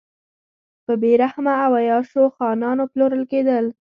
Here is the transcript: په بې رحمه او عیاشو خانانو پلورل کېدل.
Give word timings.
په 0.85 0.93
بې 1.01 1.11
رحمه 1.21 1.53
او 1.65 1.71
عیاشو 1.81 2.23
خانانو 2.35 2.83
پلورل 2.91 3.23
کېدل. 3.31 3.65